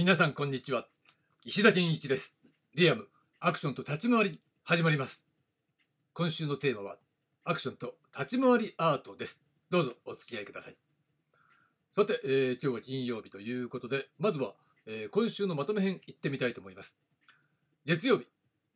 [0.00, 0.86] 皆さんこんにちは。
[1.44, 2.34] 石田健一です。
[2.74, 3.06] リアム
[3.38, 5.22] アクションと立ち回り始まります。
[6.14, 6.96] 今週のテーマは
[7.44, 9.42] アクションと立ち回りアートです。
[9.68, 10.76] どうぞお付き合いください。
[11.94, 14.54] さて、えー、今日は金曜日ということでまずは、
[14.86, 16.96] えー、今週のまとめ編いってみたいと思います。
[17.84, 18.26] 月曜日。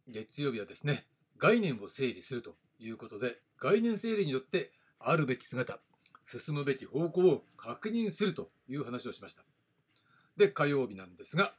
[0.07, 1.07] 月曜日はですね
[1.39, 5.79] 概念を整理するということで概念整理によってあるべき姿
[6.22, 9.43] 進むべき方向を確認するという話をしました。
[10.37, 11.53] で、火曜日なんですが、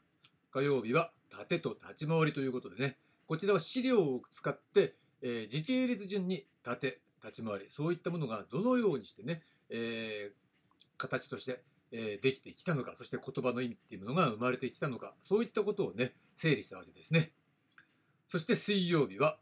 [0.52, 17.32] 火曜日は縦と立ち回りということでね、こちらは資料を使って、えー、時系列順に縦、立ち回り、そういったものがどのようにしてね、えー、形として、えー、できてきたのか、そして言葉の意味っていうものが生まれてきたのか、そういったことをね、整理したわけですね。
[18.28, 19.38] そして水曜日は、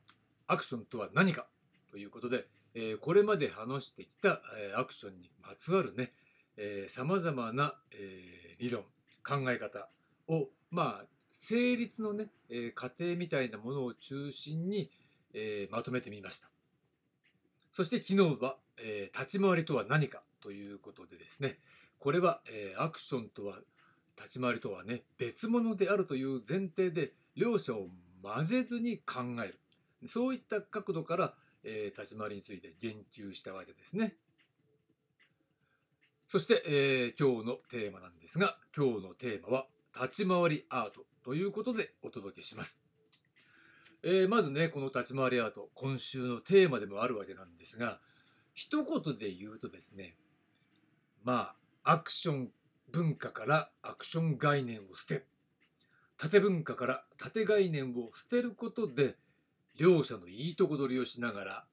[0.48, 1.48] アクションとは何か
[1.92, 2.46] ということで、
[2.76, 6.12] えこれまで話してきた、えアクションにまつわるね、
[6.90, 8.84] さまざまな、え理論、
[9.24, 9.88] 考え方
[10.28, 14.90] をまあ成立のね、えー、過程みたいなものを中心に、
[15.34, 16.48] えー、まとめてみました。
[17.72, 21.58] そして昨日は、えー、立ち回りとは何かということでですね。
[22.00, 23.58] これは、えアクションとは
[24.18, 27.88] 立ち回りとはね別物であるという前提で両者を
[28.22, 29.60] 混ぜずに考える。
[30.10, 34.16] そういった角度から、え立ち回りについて言及したわけですね。
[36.34, 42.80] そして、えー、今日のテーマなんですが、今日のテーマは、立ち回りアートということでお届けします。
[44.02, 48.00] えー、まずね、この立ち回りアート、今週のテーマでもあるわけなんですが、
[48.56, 50.16] 一言で言うとですね、
[51.24, 51.52] ま
[51.84, 52.52] あ、アクション
[52.92, 55.28] 文化からアクション概念を捨て、
[56.18, 59.18] 縦文化から縦概念を捨てることで、
[59.78, 61.66] 両者のいいとこ取りをしながら、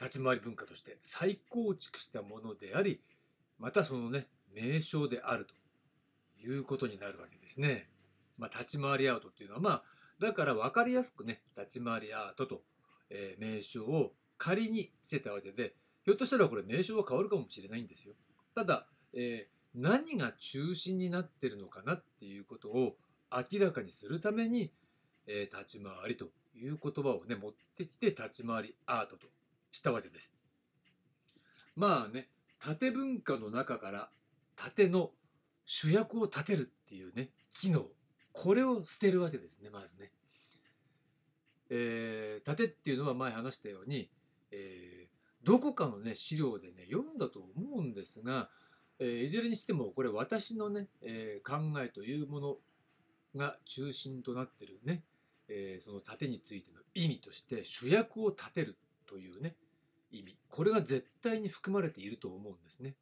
[0.00, 3.00] 立ち回り文化として再構築したものであり、
[3.62, 5.54] またそのね名称であると
[6.44, 7.88] いうことになるわけですね。
[8.36, 9.82] まあ、立ち回りアートっていうのはまあ
[10.18, 12.62] だから分かりやすくね立ち回りアートと、
[13.08, 18.14] え、名称を仮にしてたわけでひょっとしたらこれ名称は変わるかもしれないんですよ。
[18.56, 22.96] ただ、えー、何が中心になってるのかなっていうことを
[23.30, 24.72] 明らかにするために、
[25.28, 29.28] えー、立ち回りという言葉をね持ってきて立ち回りアートと
[29.70, 30.32] したわけです。
[31.76, 32.28] まあね
[32.64, 34.08] 縦文化の中から
[34.56, 35.10] 縦の
[35.64, 37.86] 主役を立てるっていうね機能
[38.32, 40.10] これを捨てるわけですねまずね。
[41.74, 44.10] えー、縦っていうのは前話したように、
[44.50, 48.50] えー、どこかのね資料でね読んだと思うんですが、
[48.98, 52.56] えー、いずれにしてもこれ私のね、えー、考えというもの
[53.34, 55.02] が中心となってるね、
[55.48, 58.76] えー、その縦についての意味として主役を立てる
[59.08, 59.56] というね
[60.12, 62.94] 意味これが絶対に含まれていると思うんですね。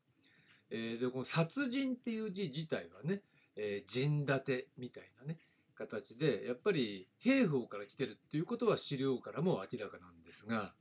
[0.71, 3.23] えー、でこの殺人っていう字自体はね、
[3.57, 5.37] えー、陣立てみたいなね
[5.75, 10.73] 形でやっぱり兵法から来てるっていうことは資料からも明らかなんですが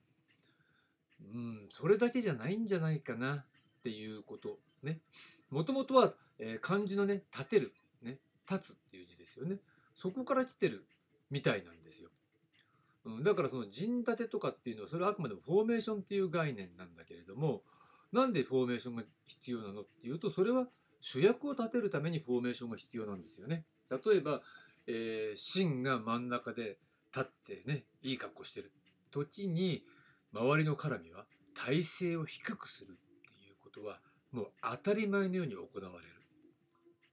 [1.33, 3.45] うんそれだけじゃないんじゃないかなっ
[3.83, 4.99] ていうことね。
[5.49, 7.73] もともとは、えー、漢字のね立てる
[8.03, 8.19] ね
[8.49, 9.57] 立つっていう字ですよね。
[9.95, 10.85] そこから来てる
[11.29, 12.09] みたいなんですよ。
[13.05, 17.61] うん、だからその陣立てとかっていうのはそれはあくまでもフォーメーションっていう概念なんだけれども
[18.11, 20.67] なんでフォーメーションが必要なのっていうとそれは
[20.99, 23.63] 主役を立てるためにフォーメーションが必要なんですよね。
[23.89, 24.41] 例えば、
[24.87, 26.77] えー、芯が真ん中で
[27.15, 28.71] 立ってねいい格好してる
[29.11, 29.83] 時に
[30.33, 32.95] 周りの絡みは体勢を低くするっ
[33.33, 33.99] ていうことは
[34.31, 36.19] もう当たり前のように行われる。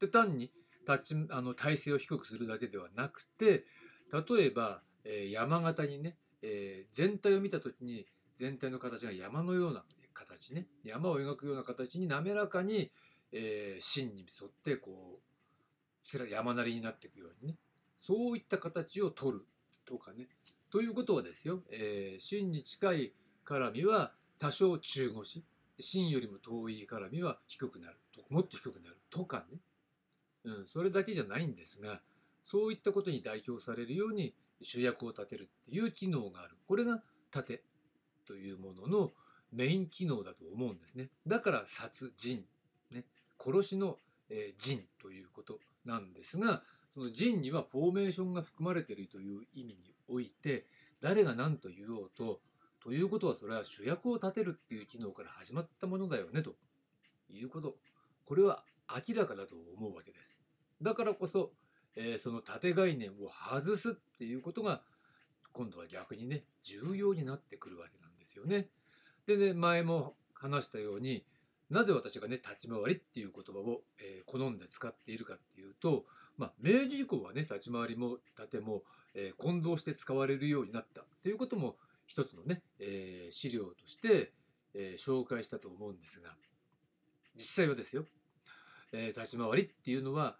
[0.00, 0.50] で単に
[0.86, 3.64] 立ちあの体勢を低くするだけではなくて
[4.12, 8.06] 例えばえ山形にね、え全体を見た時に
[8.36, 12.90] 全体の形が山のような形ね山を描くような形に滑らかに、
[13.32, 17.56] え芯に沿ってこう山なりになっていくようにね
[17.96, 19.44] そういった形を取る
[19.84, 20.26] とかね
[20.70, 23.12] ということはですよ、えー、芯に近い
[23.44, 25.44] 絡みは多少中腰
[25.78, 29.58] 芯よりも遠い絡みは低くなるともっと低くなるとかね、
[30.44, 32.00] うん、それだけじゃないんですが
[32.42, 36.56] そういったことに代表されるように主役を立てるっていう機能がある。
[36.66, 37.62] これが盾
[38.26, 39.10] というものの
[39.52, 41.08] メイン機能だと思うんですね。
[41.26, 42.44] だから殺人、
[42.90, 43.04] ね、
[43.42, 43.96] 殺しの、
[44.28, 46.62] えー、人ということなんですが
[46.94, 50.66] その人にはフォーメーションが含まれているという意味において
[51.00, 52.40] 誰が何と言おうと
[52.82, 56.54] ということはそれは主役を立てるっていう機能から始まったものだよねと
[57.30, 57.74] いうこと。
[58.24, 58.62] これは
[59.08, 60.40] 明らかだと思うわけです。
[60.80, 61.52] だからこそ
[61.96, 64.82] えー、その縦概念を外すっていうことが
[65.52, 68.68] 今度は逆にね重要になってくるわけなんですよね。
[69.26, 71.24] でね前も話したように
[71.70, 76.04] なぜ私がね立ち回りっていう言葉を、えー、好んで使っているかっていうと
[76.38, 78.82] まあ、明治以降はね立ち回りも盾も、
[79.14, 81.76] えー、混同して使われるようになったということも
[82.06, 84.32] 一つのね、えー、資料として、
[84.74, 86.30] えー、紹介したと思うんですが
[87.34, 88.04] 実際はですよ、
[88.92, 90.36] えー、立ち回りっていうのは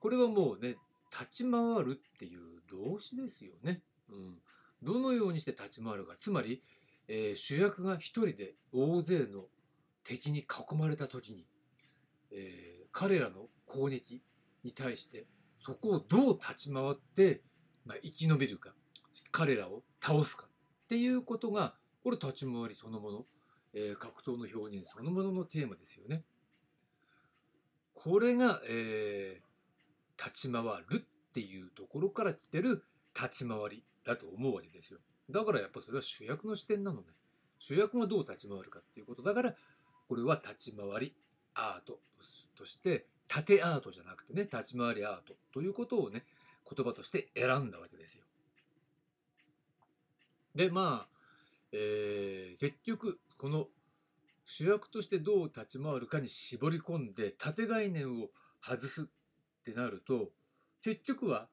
[0.00, 0.76] これはもうね
[1.18, 2.40] 立ち回るっていう
[2.70, 3.82] 動詞ですよね。
[4.10, 4.38] うん、
[4.82, 6.60] どのようにして立ち回るかつまり、
[7.08, 9.44] えー、主役が一人で大勢の
[10.02, 11.46] 敵に囲まれた時に、
[12.32, 14.22] えー、彼らの攻撃
[14.62, 15.26] に対して
[15.58, 17.42] そこをどう立ち回って、
[17.86, 18.74] まあ、生き延びるか
[19.30, 20.46] 彼らを倒すか
[20.84, 23.24] っていうことがこれ立ち回りそのもの、
[23.72, 26.22] えー、格闘の表現そのもののテーマですよね。
[27.94, 29.40] これが、え、
[30.18, 32.84] 立ち回るっていうところから来てる
[33.14, 35.00] 立ち回りだと思うわけですよ。
[35.30, 37.06] だからやっぱそれは主役の視点なのね。
[37.58, 39.54] 主役がどう立ち回るかっていうことだから
[40.08, 41.14] これは立ち回り
[41.54, 41.98] アート
[42.56, 46.24] として縦アートじゃなくてね立ち回りアートということをね
[46.70, 48.24] 言葉として選んだわけですよ。
[50.54, 51.08] でまあ、
[51.72, 53.66] えー、結局この
[54.46, 58.28] 主役としてどう立ち回るかに絞り込んで縦概念を
[58.62, 59.08] 外す
[59.70, 60.28] ってなると
[60.82, 61.48] 結局は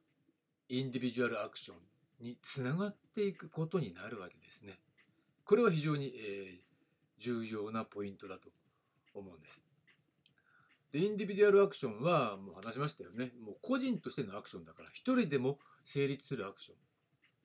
[0.67, 1.77] インディビジュアルアクション
[2.25, 4.73] につながっていくことになるわけですね。
[5.45, 6.59] これは非常に、えー、
[7.19, 8.49] 重要なポイントだと
[9.15, 9.61] 思うんです。
[10.91, 13.31] でインディビデュアルアクションはもう話しましたよね。
[13.41, 16.75] もう個人としてのアクションだから一人でも成立するアクショ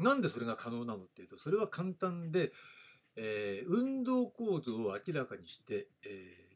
[0.02, 0.04] ン。
[0.04, 2.52] なんでそれが可能なのっていうとそれは簡単で、
[3.14, 6.08] えー、運動構造を明らかにして、え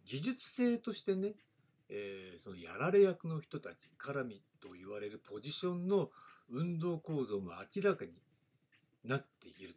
[0.04, 1.34] ー、技術性としてね、
[1.90, 6.08] えー、そのやられ役の人たち絡みと言われるポジションの
[6.50, 8.12] 運動構造も明らかに
[9.04, 9.75] なっている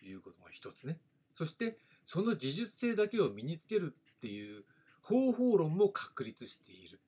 [0.00, 0.98] ということが一つね。
[1.34, 1.76] そして
[2.06, 4.64] その技術性だけを身につけるっていう
[5.02, 6.98] 方法論も確立している。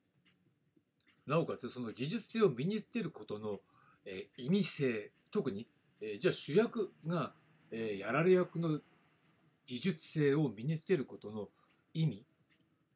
[1.27, 3.59] なおかつその技術性を身につけることの、
[4.05, 5.67] えー、意味性特に
[6.01, 7.33] えー、じゃあ主役が、
[7.71, 8.79] えー、やられ役の
[9.65, 11.47] 技術性を身につけることの
[11.93, 12.25] 意味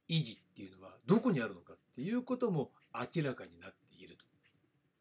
[0.09, 4.17] 意義っていうのはどこにあるのかっていうことも明らかになっている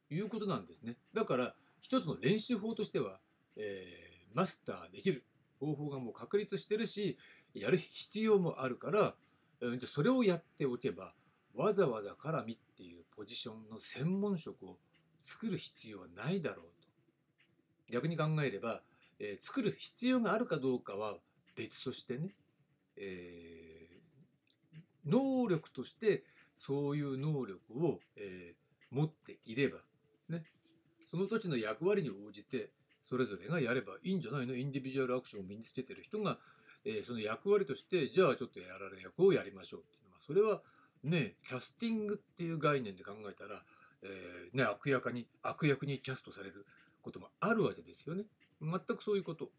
[0.09, 0.97] ということなんですね。
[1.15, 3.19] だから一つの練習法としては、
[3.57, 5.25] えー、マスターできる
[5.59, 7.19] 方法がもう確立してるし
[7.55, 9.15] やる必要もあるから、
[9.61, 11.15] えー、じゃそれをやっておけば
[11.55, 14.79] わざわざ絡みっていうポジションの専門職を
[15.23, 16.73] 作る必要はないだろうと
[17.91, 18.83] 逆に考えれば、
[19.19, 21.17] えー、作る必要があるかどうかは
[21.57, 22.29] 別としてね、
[22.97, 23.68] えー、
[25.09, 26.23] 能力として
[26.57, 29.79] そういう能力を、えー、持っていれば、
[30.29, 30.43] ね、
[31.11, 32.71] その時の役割に応じて
[33.03, 34.55] それぞれがやればいいんじゃないの？
[34.55, 36.39] インディビジュアルアクションを身につけてる人が、
[36.85, 40.61] えー、その役割としてじゃあちょっとやられ役をやりましょうっていうのはそれは
[41.03, 43.63] ねキャスティングっていう概念で考えたら、
[44.03, 46.67] えーね、悪役に悪役にキャストされる
[47.01, 48.25] こともあるわけですよね。
[48.61, 49.51] 全くそういうこと。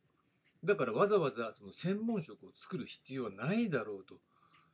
[0.64, 4.16] だからわざわざその専門職を作る必要はないだろうと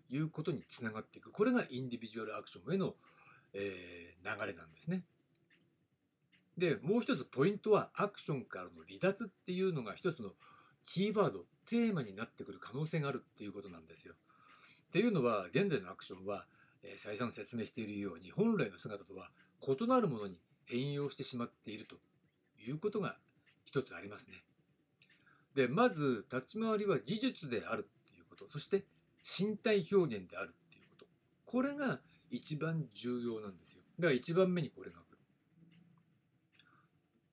[0.09, 1.31] いうことにつながっていく。
[1.31, 2.95] これがインディビジュアルアクションへの、
[3.53, 5.03] えー、流れなんですね。
[6.57, 10.31] で、もう一つポイントはアクションからの離脱っていうのが一つの
[10.85, 14.13] キーワード、テーマになってくる可能性があるっていうことなんですよ。
[14.13, 16.45] っていうのは現在のアクションは、
[16.83, 19.29] えー、再三説明しているように本来の姿とは
[19.61, 21.97] 異なるものに変容してしまっていると
[22.65, 23.17] いうことが
[23.65, 24.35] 一つありますね。
[25.55, 28.83] で、まず立ち回りは技術であるっていうこと、そして
[29.25, 31.05] 身体表現であるっていうこと。
[31.45, 33.81] これが一番重要なんですよ。
[33.99, 34.99] だから一番目にこれが来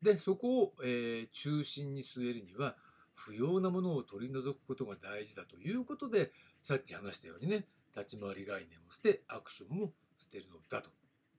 [0.03, 0.13] る。
[0.15, 2.77] で、そこを、えー、中心に据えるには、
[3.15, 6.33] 不要なものを取り除くことが大事だということで、
[6.63, 10.91] さっき話したようにね、立ち回り概念を捨て、アクションも捨てるのだと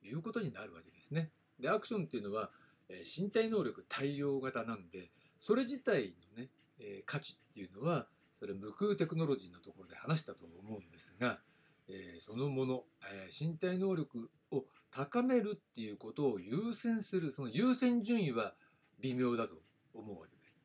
[0.05, 1.31] いうことになるわけですね。
[1.59, 2.51] で、アクションっていうのは、
[2.89, 8.07] え身体能力大量型なんでそれ自体のね、え価値っていうのは
[8.43, 11.39] それ無空テクノロジーのところで話したと思うんですが、
[11.87, 18.53] えそのもの、え身体能力を高めるっていうことを優先するその優先順位は
[18.99, 19.55] 微妙だと
[19.93, 20.59] 思うわけです。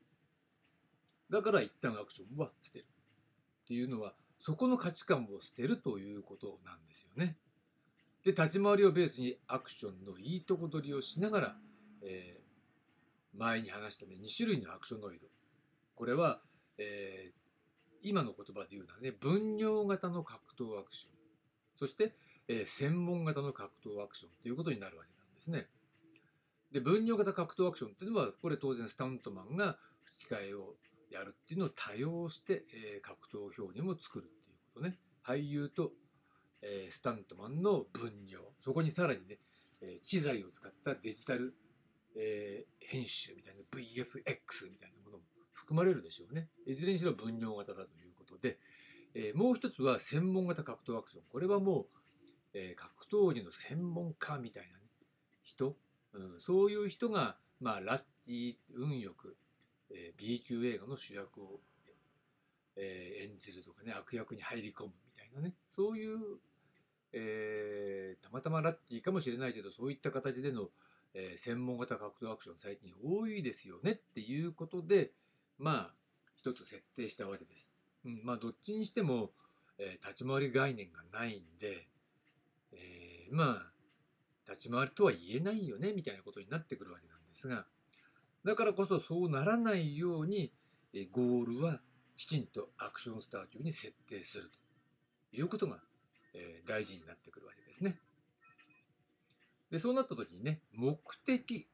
[1.30, 2.87] だから一旦アクションは捨てるっ
[3.68, 7.37] ていうのはそこの価値観を捨てるということなんですよね。
[8.25, 11.56] で立ち回りをベースにアクションのいいとこ取りをしながら
[12.02, 15.26] えー、前に話したね2種類のアクショノイド
[15.94, 16.40] これは、
[16.78, 17.38] えー、
[18.02, 21.12] 今の言葉で言うのはね分業型の格闘アクション。
[21.76, 22.14] そして、
[22.49, 25.67] えー、専門型の格闘アクションということになるわけなんですね。
[26.73, 29.78] で分業型格闘アクションっていうのはこれ当然スタントマンが
[30.17, 30.75] 吹き替えを
[31.11, 34.97] やるっていうのを多用して、えー、格闘表現を作るっていうことね。
[35.25, 35.93] 俳優と、
[36.62, 39.38] えー、スタントマンの分業そこにさらにね
[39.81, 41.55] えー、機材を使ったデジタル、
[42.17, 44.98] えー、編集みたいな VFX みたいな。
[45.68, 46.48] 含まれるでしょうね。
[46.66, 48.56] いずれにしろ分業型だということで、
[49.14, 51.25] えー、もう一つは専門型格闘アクション。
[51.30, 51.87] これはもう、
[52.54, 54.84] え格闘技の専門家みたいな、ね、
[55.42, 55.76] 人、
[56.14, 59.37] うん、そういう人が、まあ、ラッティ運よく、
[59.90, 61.60] え B 級映画の主役を、
[62.76, 63.92] え演じるとかね。
[63.92, 65.52] 悪役に入り込むみたいなね。
[65.68, 66.18] そういう、
[67.12, 70.70] えたまたまラッティかもしれないけどそういった形での、
[71.12, 75.12] え専門型格闘アクション最近多いですよねっていうことで
[75.58, 75.94] まあ
[76.36, 77.70] 一つ設定したわけです。
[78.04, 79.30] うん、まあどっちにしても、
[79.78, 81.86] え立ち回り概念がないんで、
[82.72, 83.72] えー、まあ
[84.48, 87.66] 立ち回りとは言えないよねみたいなことになってくるわけなんですが
[88.44, 90.52] だからこそそうならないように
[90.94, 91.80] えゴールは
[92.16, 94.50] きちんとアクションスタートに設定する
[95.30, 95.78] ということが
[96.34, 98.00] え大事になってくるわけですね。
[99.70, 101.68] でそうなった時にね目的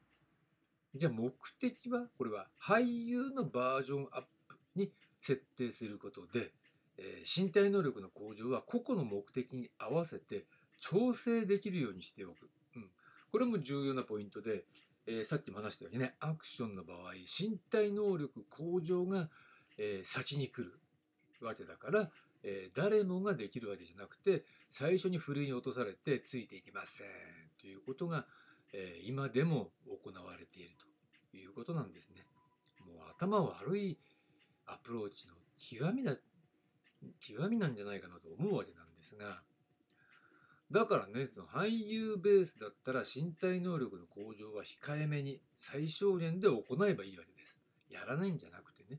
[0.94, 6.52] じゃあ目的はこれは俳優のバージョンアップに設定することで、
[6.98, 10.44] え、身体能力の向上は個々の目的に合わせて
[10.78, 12.90] 調整できるようにしておく、うん、
[13.32, 14.64] これも重要なポイントで、
[15.06, 19.28] え、さっきも話したようにねアクションの場合身体能力向上が、
[19.78, 20.78] え、先に来る
[21.44, 22.10] わけだから、
[22.44, 27.06] え、誰もができるわけじゃなくて最初にふるいに落とされてついていきません
[27.60, 28.26] ということが、
[28.72, 30.70] え今でも行われている
[31.30, 32.26] ということなんですね。
[32.86, 33.98] もう頭悪い
[34.66, 36.16] アプローチの極みだ
[37.20, 39.42] 極みなんじゃないかなと思うわけなんですが
[40.70, 47.58] だからね、その俳優ベースだったら身体能力の向上は控えめに最小限で行えばいいわけです。
[47.90, 48.98] やらないんじゃなくてね。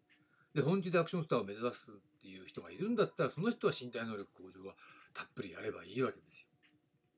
[0.53, 4.75] で、本気でアクションスターを目指すっていう人がいるんだったら、その人は身体能力向上は
[5.13, 6.48] たっぷりやればいいわけですよ。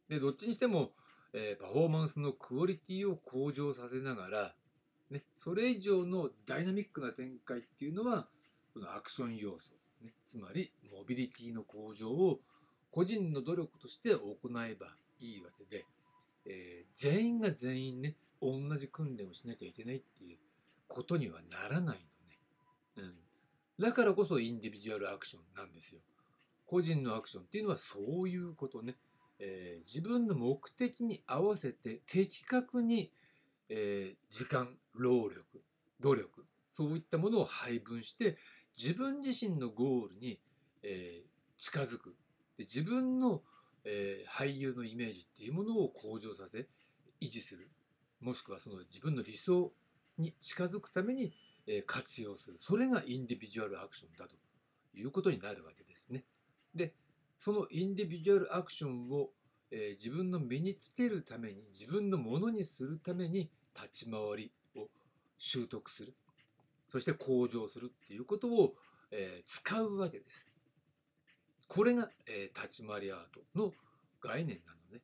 [0.07, 0.93] で、どっちにしても、
[1.33, 4.55] えー、パフォーマンスのクオリティを向上させながら、
[5.11, 8.27] ね、それ以上のダイナミックな展開っていうのは、
[8.73, 12.39] このアクション要素、ね、つまりモビリティの向上を
[12.91, 14.87] 個人の努力として行えば
[15.19, 15.85] いいわけで、
[16.45, 20.37] えー、全員が全員ね同じ訓練をしなきゃいけないっていう
[20.87, 21.97] ことにはならない
[22.97, 23.11] のね、
[23.77, 26.01] うん、だからこそインディビジュアルアクションなんですよ。
[26.65, 28.95] 個人のアクションっていうのはそういうことね、
[29.39, 33.11] えー、自分の目的に合わせて的確に、
[33.69, 35.63] えー、時間労力
[35.99, 38.37] 努力そういったものを配分して
[38.77, 40.39] 自分自身のゴールに、
[40.83, 42.15] えー、近づく。
[42.57, 43.41] で自分の、
[43.83, 46.67] えー、俳優のイメージっていうものを向上させ
[47.21, 47.69] 維持する。
[48.21, 49.71] もしくはその自分の理想
[50.17, 51.33] に近づくために、
[51.67, 52.57] えー、活用する。
[52.59, 54.35] それがインディビジュアルアクションだと
[54.95, 56.23] いうことになるわけですね。
[56.75, 56.93] で
[57.37, 59.29] そのインディビジュアルアクションを、
[59.71, 64.87] えー、自分の身につけるために自分のものにするために立ち回りを
[65.37, 66.15] 習得する
[66.89, 68.73] そして向上するっていうことを、
[69.11, 70.55] えー、使うわけです。
[71.67, 73.73] これが、えー、立ち回りアートの
[74.21, 75.01] 概念なのね。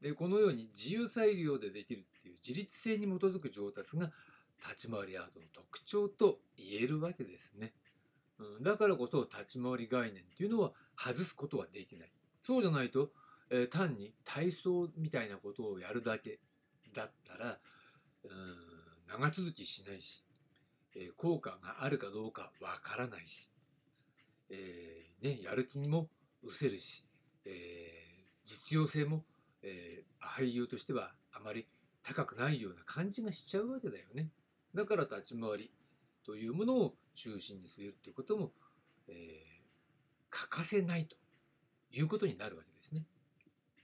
[0.00, 4.10] でこのように自由裁量でできるっていう自律性に基づく上達が
[4.58, 7.74] 立ち回りアートの特徴と言えるわけですね。
[8.40, 12.12] うん、だからこそ立ち回り概念っていうのは外すことはできない。
[12.40, 13.10] そうじゃないと、
[13.50, 16.40] えー、単に体操みたいなことをやるだけ
[16.94, 17.58] だったら、
[18.24, 18.30] うん、
[19.08, 20.24] 長続きしないし、
[20.96, 23.50] えー、効果があるかどうかわからないし、
[24.48, 26.08] えー、ね、やる気にも
[26.42, 27.04] 失せるし、
[27.44, 29.24] え、実用性も、
[29.62, 31.66] え、俳優としてはあまり
[32.02, 34.30] 高くないような感じがしちゃうわけだよね。
[34.74, 35.70] だから立ち回り
[36.24, 38.52] というものを中心に据えるということも、
[39.08, 39.16] えー、
[40.30, 41.16] 欠かせないと
[41.92, 43.06] いうことになるわけですね。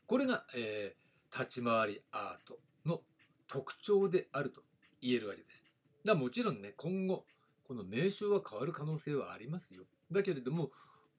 [0.07, 3.01] これが、えー、立ち回りアートの
[3.49, 4.63] 特徴であると
[5.01, 5.75] 言えるわけです。
[6.05, 7.25] だもちろんね、今後、
[7.67, 9.85] この名称は変わる可能性はありますよ。
[10.13, 10.71] だけれども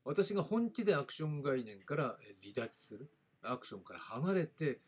[0.06, 3.12] 私が本気でアクション概念から離脱する
[3.44, 4.80] アクションから離れて、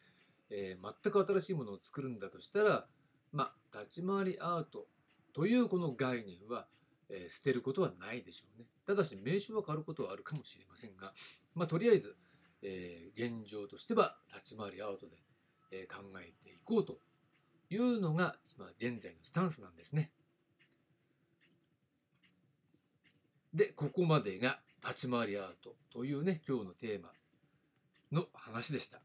[0.49, 2.85] えー、全く新しいものを作るんだとしたら
[3.33, 4.87] まあ立ち回りアート
[5.33, 6.65] というこの概念は、
[7.09, 11.13] えー、捨てることはないでしょうねただし名称は変わることはあるかもしれませんが、
[11.55, 12.15] まあ、とりあえず、
[12.63, 15.17] えー、現状としては立ち回りアートで、
[15.71, 16.97] え考えていこうと
[17.69, 20.11] いうのが今現在のスタンスなんですね。
[23.53, 27.09] で、ここまでが立ち回りアートというね、今日のテーマ
[28.11, 28.99] の話でした。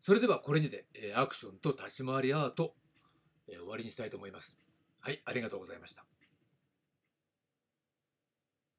[0.00, 2.74] それではこれにて、アクションと立ち回りアート、
[3.46, 4.69] 終わりにしたいと思います。
[5.00, 6.09] はい、ありがとうございました。